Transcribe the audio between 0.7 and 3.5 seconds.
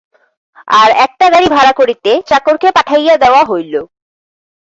আর-একটা গাড়ি ভাড়া করিতে চাকরকে পাঠাইয়া দেওয়া